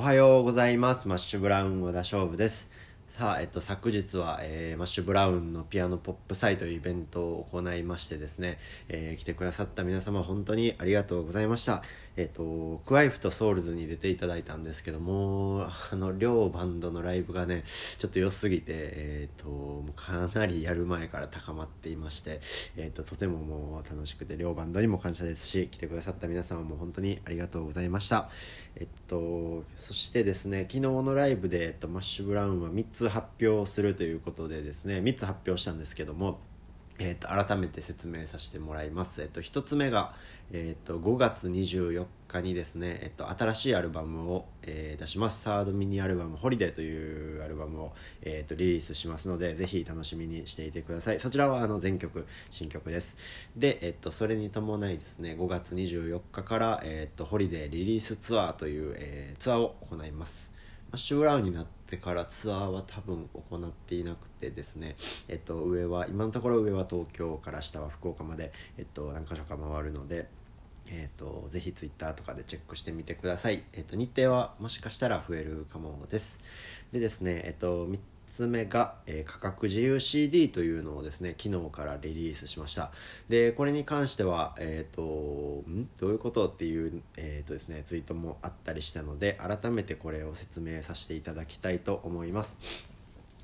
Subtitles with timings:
[0.00, 1.08] おはようございます。
[1.08, 2.70] マッシュブラウン和田勝負です。
[3.10, 8.56] さあ、えっと、昨日は、えーマッシュブラウンのピアノポップ祭というイベントを行いましてですね、
[8.88, 11.82] えー来てくださった皆様本当にありがとうございました。
[12.16, 17.62] えっと、クワイフとソウルズに出ていただいたんですけども、あの、両バンドのライブがね、
[17.98, 22.40] ちょっと良すぎて、えっと、かなりやる前から高まっていまして、
[22.76, 28.28] えっと、とてももう楽しくて、両バンドにも感謝ですし、来てくださった皆様も本当にありがとうございました。
[28.76, 36.38] えっと、そしてですね、昨日のライブで、えっと、マッシュブラウンは3つ発表するということでですね、3つ発表したんですけども、
[37.02, 39.22] えっと、改めて説明させてもらいます。
[39.22, 40.14] えっと、1つ目が、
[40.52, 45.40] えっと、5月24日にですね、えっと、新しいアルバムを、え出します。
[45.40, 51.20] サードミニアルバム、ホリデーというアルバムを、えっと、リリースしますので、ぜひ楽しみにしていてください。
[51.20, 53.16] そちらは、あの、全曲、新曲です。
[53.56, 60.52] で、えっと、それに伴いですね、5月24日から、えっと、ホリデーリリースツアーという、えツアーを行います。
[60.92, 64.96] マッシュブラウンになってからツアーは多分行っていなくてですね、
[65.28, 70.28] えっと、上は今のところ上は東京から下は福岡まで、えっと、何箇所か回るので、
[70.88, 76.40] えっと、ぜひツイッターとかでチェックしてみてください、えっと、日程はもしかしたら増えるかもです。
[76.92, 77.86] でですね、えーと、
[78.30, 82.92] つ目が、えー価格自由 CD というのをですね昨日からリリースしました。
[83.28, 85.88] でこれに関してはえっ、とん？
[85.98, 92.58] どういうことっていう、えーとですね、ツイートもあったりしたので改めてこれを説明させていただきたいと思います。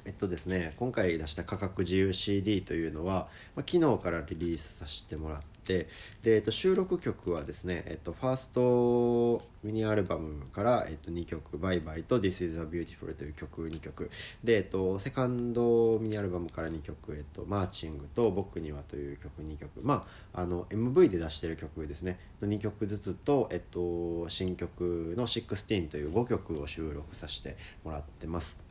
[0.04, 14.10] えっとですね今回出した価格自由 CD というのは、まあ、昨日からリリースさせてもらってで、えっと、収録曲はですね、えっと、ファーストミニアルバムから、えっと、2曲「バイバイと「This is a Beautiful」という曲2曲。
[14.44, 19.80] で、えっと、セカンドミニアルバムから2曲「えっと、マーチング」と「僕には」という曲2曲。
[19.82, 22.18] まああの MV で出してる曲ですね。
[22.40, 28.65] の2曲ずつと、えっと、新曲の「16」という5曲を収録させてもらってます。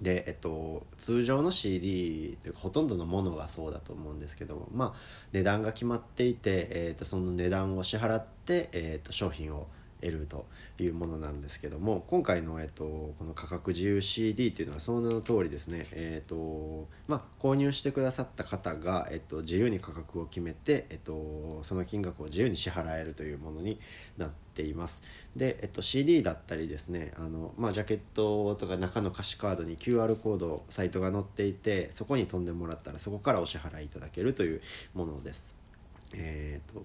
[0.00, 5.00] でえっと、通常の CD というかほとんどのものがそうだと思うんですけど、まあ、
[5.32, 9.68] 値段が決まっていて、えっと、その値段を支払って、えっと、商品を
[10.06, 10.46] 得ると
[10.78, 12.84] いうものなんですけども今回の、えっと、
[13.18, 23.80] この価格自由 CD というのはその名の通りですね、えっとまあ、購入してくださった方が、えっと、自由に価格を決めて、えっと、その金額を自由に支払えるというものに
[24.16, 25.02] なっています。
[25.34, 34.62] で、えっと、CD だったりですねあの、まあ、ジャケットとか中の歌詞カードに QR コードサイトが載っていてそこに飛んでもらったらそこからお支払いいただけるという
[34.94, 35.56] ものです。
[36.14, 36.84] えっと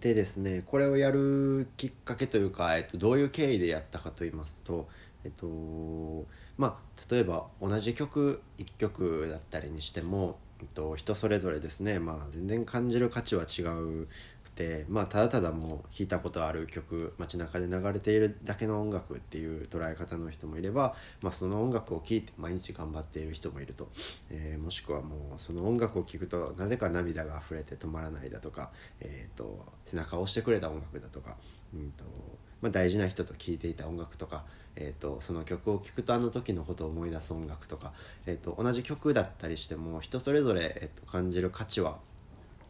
[0.00, 4.88] でですねこれをやるきっかけというか、えっと、どういう経緯でやったかと言いますと
[5.24, 6.26] えっと
[6.56, 14.08] まあ例えば同じ曲1曲だったりにしても、えっと、人それぞれですね、まあ、全然感じる価値は違う、
[14.88, 23.88] まあ、ただただもう弾いたことある曲街中で流れているだけの音楽っていう捉え方の人もいれば、まあ、その音楽を聴いて毎日頑張っている人もいると、
[24.30, 28.70] えーもしくはもうその音楽を聴くとなぜか涙が溢れて止まらないだとか、
[29.00, 31.36] えー、と背中を押してくれた音楽だとか、
[31.72, 32.04] うんと
[32.60, 34.44] まあ、大事な人と聴いていた音楽とか、
[34.76, 37.92] えー、とその曲を聴くとあの時のことを思い出す音楽とか、
[38.26, 41.98] えー、と同じ曲だったりしても人それぞれ、えー、と感じる価値は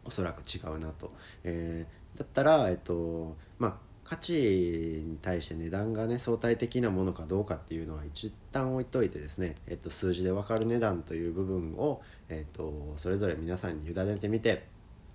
[0.05, 14.65] おそらく違うなと、えーだったらえっとまあ価値に対して値段がね相対的なものかどうかっていうのは一旦置いといてですね、えっと、数字で分かる値段という部分を、えっと、それぞれ皆さんに委ねてみて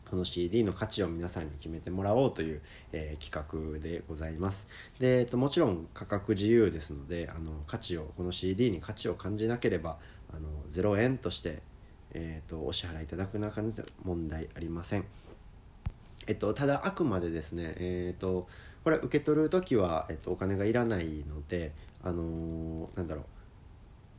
[0.08, 2.62] この CD の価値を皆さんに決めてもらおうという、
[2.92, 4.68] えー企画でございます。
[5.00, 9.98] で、えっと、もちろん価格自由ですのであの価値をこの CD に価値を感じなければ
[10.32, 11.62] あの0円として、
[12.14, 15.04] えー、とお支払いいただく中に問題ありません。
[16.26, 18.48] えっと、ただあくまでですね、えっと、
[18.82, 23.24] これ受け取る時は、えっと、お金がいらないので、あのーなんだろう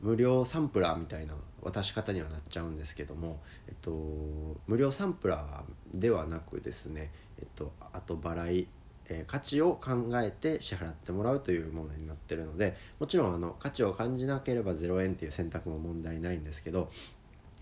[0.00, 3.90] 無料サンプラーみたいな渡し方にはなっちゃうんですけども、えっと、
[4.66, 8.68] 無料サンプラーではなくですね、えっと、後払い、
[9.08, 16.90] えー価値を考えて支払ってもらうというものになってるのでもちろんあの価値を感じなければ0円っていう選択も問題ないんですけど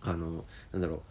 [0.05, 1.03] あのなんだろ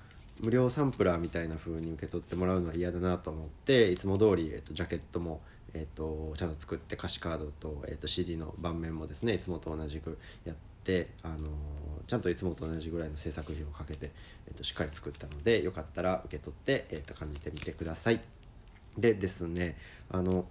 [0.42, 5.42] う無料サンプラーみたいな風に受け取ってもらうのは嫌だなと思っていつも通り、えっと、ジャケットも、
[5.74, 11.38] えっと、ちゃんと作って歌詞カードと、えっと、CD の盤面もですねいつもと同じくやって、あの
[12.08, 14.12] ちゃんといつもと同じぐらいの制作費をかけて、
[14.48, 18.20] えっと、しっかり作ったのでよかったら受け取って、えっと、感じてみてください。
[18.98, 19.78] でですね
[20.12, 20.46] あの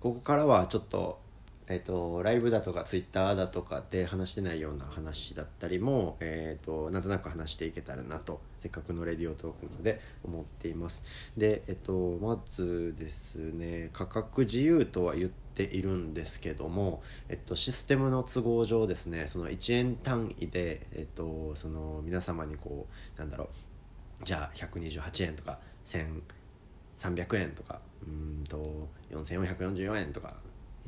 [0.00, 1.18] ここからはちょっと
[1.66, 11.32] えー、とライブだとかツイッターだとかで話してないような話だったりも、えー、となんとなく話していけたらなとせっかくのレディオトークなので思っています。
[11.36, 30.34] で、えっとまずですね価格自由とは言っているんですけども、えっと、システムの都合上ですねその1円単位で、えっと、その皆様にこうなんだろうじゃあ128円とか1300円とかうんと4444円とか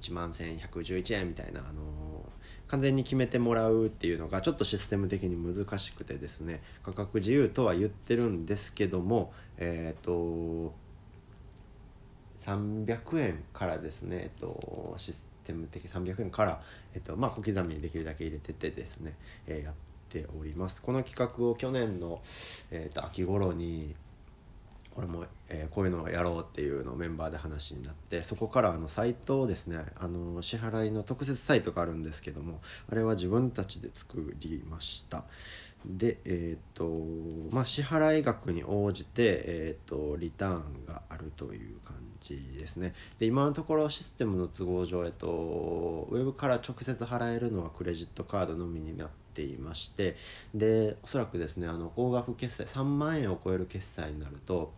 [0.00, 2.06] 1万1111円みたいな、あの、
[2.68, 10.74] 完全に決めてもらうっていうのがちょっとシステム的に難しくてですね価格自由とは言ってるんですけどもえっ、ー、と
[12.38, 16.60] 300円からですね、えっと、システム的300円から、
[16.94, 19.14] えっとまあ、小刻みにできるだけ入れててですね、
[19.46, 19.74] えー、やっ
[20.10, 20.82] ております。
[20.82, 22.20] この企画を去年の、
[22.70, 23.94] えー、と秋頃に
[24.96, 32.60] 俺も、えー、こういうのをやろうっていうのをメンバーで話になってそこからあのサイトをですねあの支払いの特設サイトがあるんですけども
[32.90, 35.24] あれは自分たちで作りました。
[35.84, 42.94] でえっ、ー、とまあ支払い額に応じて、えーと、リターンがあるという感じですね。
[43.18, 50.16] で今のところシステムの都合上、えっ、と、ウェブから直接払えるのはクレジットカードのみになっていまして
[50.54, 54.72] でおそらくですねあの高額決済3万円を超える決済になると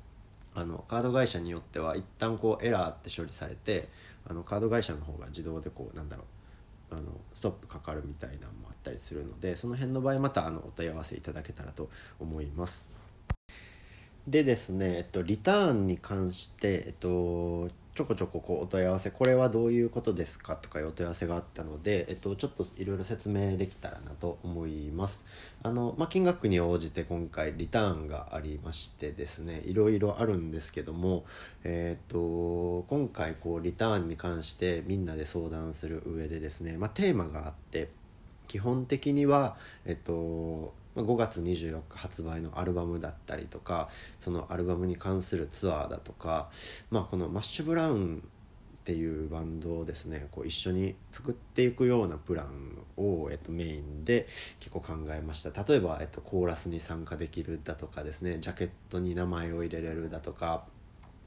[0.54, 3.88] あのカード会社によっては一旦こうエラーって処理されて
[4.28, 6.24] あのカード会社の方が自動でこうなんだろ
[6.90, 7.02] うあの
[7.34, 12.86] ストップかかるみたいなのもあったりするのでその辺の場合またあのお問い合わせいただけたらと思います。
[14.26, 25.24] でですね、えっと、リターンに関して、えっと、ちょこちょここうお問い合わせこれはどういうことですかとかいうお問い合わせがあったので、えっと、ちょっといろいろ説明できたらなと思います。
[25.64, 31.24] あの、まあ、金額に応じて今回リターンがありましてですねいろいろあるんですけども、
[31.64, 37.88] えっと今回こうリターンに関してみんなで相談する上でですね、まあ、テーマがあって
[38.46, 40.72] 基本的にはえっと
[41.02, 43.88] 5月24日発売のアルバムだったりとか
[44.20, 46.50] そのアルバムに関するツアーだとか、
[46.90, 48.22] まあ、このマッシュブラウン
[48.88, 54.26] っていうバンドをですねこう一緒に作っていくようなプランを、えっと、メインで
[54.60, 55.62] 結構考えました。
[55.62, 60.64] 例えば、えっと、コーラスに参加できるだとかですねジャケットに名前を入れれるだとか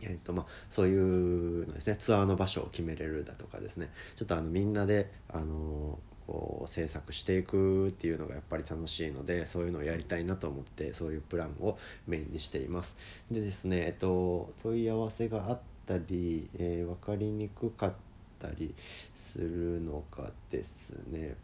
[0.03, 3.89] えーとまあ、そういうのですねツアーの場所を決めれるだとかですね。
[4.15, 5.99] ちょっとあのみんなで、あの
[6.31, 12.95] こう制作していくっていうのがやっぱり楽しいのでそういうのをやりたいなと思ってそういうプランをメインにしています。
[13.29, 17.93] でですねえっと問い合わせがあったり、えー、分かりにくかっ
[18.39, 18.73] たり
[19.17, 21.35] するのがですね。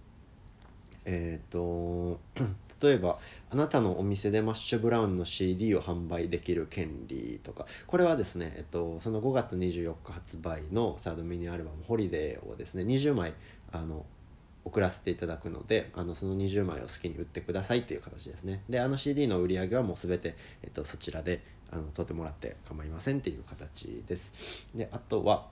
[1.09, 2.19] えっ、と
[2.81, 3.17] 例えば
[3.49, 7.65] あなたのお店でマッシュブラウンの CD を販売できる権利とか。
[7.87, 13.33] これはですね、えっと、その5月24日発売のサードミニアルバム「ホリデー」をですね20枚
[13.71, 14.05] あの
[14.67, 18.63] 送らせていただくのであのその20枚を好きに売ってくださいっていう形ですね。
[18.69, 21.41] であの CD の売り上げはもう全て、えっと、そちらで
[21.71, 24.67] あの取ってもらって構いませんっていう形です。
[24.75, 25.47] であとは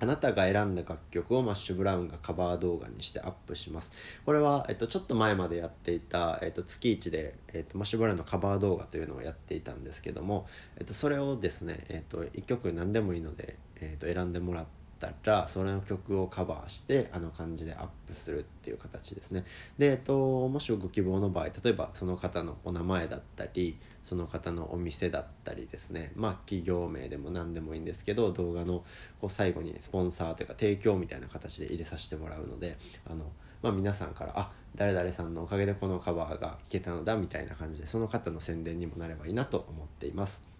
[0.00, 3.92] あなたが選んだ楽曲をマッシュブラウンがカバー動画にしてアップします。
[4.24, 10.46] これは、えっと、ちょっと前までやっていた、えっと、月1で、えっと、マッシュブラウンのカバー動画というのをやっていたんですけども、
[10.76, 19.44] えっと、それをですね、えっと、1曲何でもいいので、えっと、選んでもらってったらそれの曲をカバーしてあの感じでアップするっていう形ですね
[19.78, 28.84] で、えっと、もしご希望の場合例えばその方のお名前だったりその方のお店だったりですねまあ企業名でも何でもいいんですけど動画の
[29.20, 32.76] こう最後にスポンサーというか提供みたいな形で入れさせてもらうので
[33.08, 33.30] あの、
[33.62, 40.57] まあ、皆さんからあ誰々さんのおかげでこのカバーが聴けたのだみたいな感じでその方の宣伝にもなればいいなと思っています。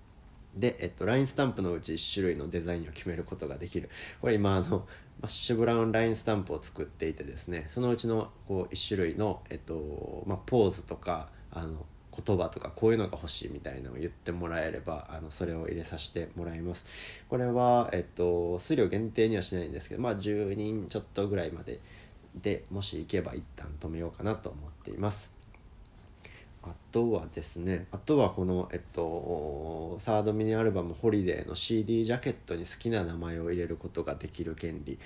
[0.59, 3.89] で、えっと、ラインスタンプのうち1種類のデザインを決めることができる。
[4.21, 4.87] これ今あの
[5.21, 11.87] マッシュブラウンラインスタンプを作っていてですねそのうちのこう1種類の、えっとまあ、ポーズとかあの
[12.25, 17.25] 言葉とかこういうのが欲しいみたいなのを言ってもらえればあのそれを入れさせてもらいます。
[17.29, 21.81] これは、えっと、数量限定にはしないんですけどまあ10人ちょっとぐらいまで
[22.35, 25.38] でもし行けば一旦止めようかなと思っています。
[26.69, 34.99] あとはですねあとはこのえっとサードミニアルバム「ホリデー」の CD ジャケットに好きな名前を入れることができる権利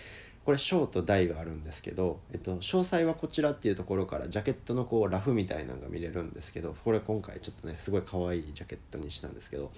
[0.44, 9.70] これショーと大があるんですけど、えっと、詳細はこちらっていうところからジャケットのこうラフみたいなのが見れるんですけどこれ今回ちょっとねすごい可愛いジャケットにしたんですけど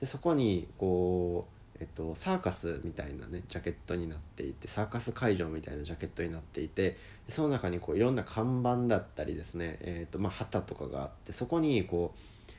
[0.00, 6.96] でそこにこうえっと、サーカスみたいなねジャケットになっていてサーカス会場みたいなジャケットになっていて
[7.28, 12.18] その中にこういろんな看板だったりですね、えっとまあ、旗とかがあってそこにこう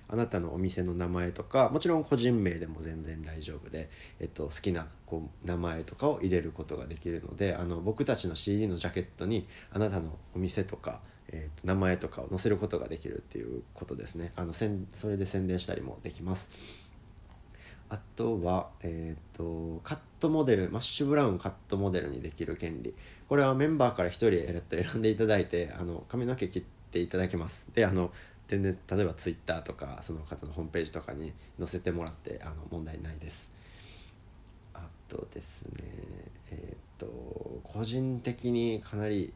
[0.10, 3.90] あなたのお店の名前とかもちろん個人名でも全然大丈夫で、
[4.20, 16.83] えっと、好きなこう名前とかを入れることができるのであの僕たちの CD のジャケットにあなたのお店とか、えー、と名前とかを載せることができるっていうことですねあのせんそれで宣伝したりもできます。
[17.90, 22.94] あとは、えーと、カットモデルマッシュブラウンカットモデルにできる権利。
[23.30, 27.68] これはメンバーから1人、えっと、選んでいただいてあの髪の毛切っていただけます。
[27.74, 28.12] であの
[28.48, 33.52] 全然例えばツイッターとかその方のホームページとかに載せてもらってあの問題ないです。
[34.74, 35.72] あとですね
[36.52, 39.34] えっ、と個人的にかなり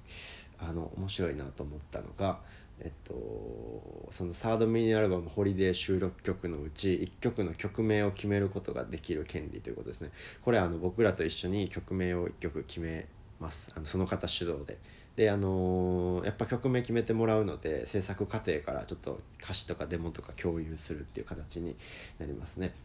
[0.60, 2.40] あの面白いなと思ったのが
[2.80, 10.12] えっと、そのサードミニアルバム「ホリデー」収録曲のうち1曲の曲名を決めることができる権利ということですね。
[10.44, 13.08] これはあの僕らと一緒に曲名を1曲決め
[13.40, 13.72] ます。
[13.76, 14.78] あのその方主導で。
[15.16, 21.76] であのー、やっぱ曲名決めてもらうので制作過程からちょっと歌詞とかデモとか共有するっていう形に
[22.20, 22.76] なりますね。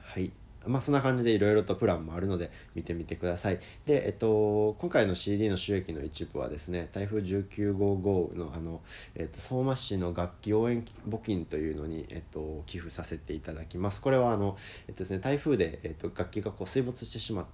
[0.00, 0.30] はい。
[0.66, 3.58] まあ、そんな感じでいろいろとプランもあるので見てみてください。
[3.86, 8.80] で、えっと、今回の CD の収益の一部はですね台風19号豪雨のあの、
[9.14, 14.00] えっと、相馬市の楽器応援募金というのに、えっと、寄付させていただきます。
[14.00, 14.56] これはあの、
[14.88, 17.46] えっとですね、台風で、えっと、楽器がこう水没してしまっ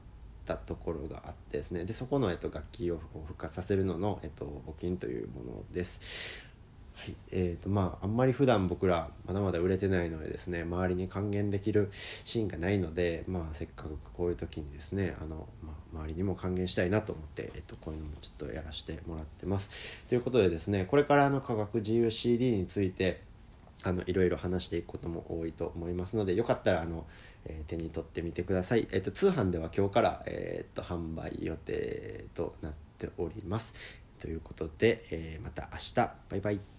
[0.47, 1.85] たところがあってですね。
[1.85, 6.54] でそこの、えっと、楽器を復活させるのの、えっと、募金というものです。
[7.05, 20.03] はいえーとまあ、あんまり普段僕らまだまだ売れてないのでですね周りに還元できるシーンがないので、まあ、せっかくこういう時にですねあの、まあ、周りにも還元したいなと思って、えーと、こういうのもちょっとやらせてもらってます。
[20.09, 23.21] ということでですねこれからの価格自由 CD について
[23.83, 27.05] あのいろいろ話していくことも多いと思いますのでよかったらあの、
[27.45, 28.89] えー、手に取ってみてください。
[28.93, 33.75] えーと、通販では今日から、えーと販売予定となっております。
[34.25, 35.95] ということで、えー、また明日
[36.31, 36.74] バイバイ。